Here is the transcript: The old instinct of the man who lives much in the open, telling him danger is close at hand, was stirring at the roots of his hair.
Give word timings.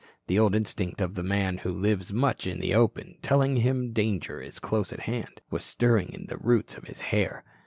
The 0.25 0.39
old 0.39 0.55
instinct 0.55 0.99
of 0.99 1.13
the 1.13 1.21
man 1.21 1.59
who 1.59 1.71
lives 1.71 2.11
much 2.11 2.47
in 2.47 2.59
the 2.59 2.73
open, 2.73 3.19
telling 3.21 3.57
him 3.57 3.93
danger 3.93 4.41
is 4.41 4.57
close 4.57 4.91
at 4.91 5.01
hand, 5.01 5.41
was 5.51 5.63
stirring 5.63 6.15
at 6.15 6.27
the 6.27 6.37
roots 6.37 6.75
of 6.75 6.85
his 6.85 7.01
hair. 7.01 7.43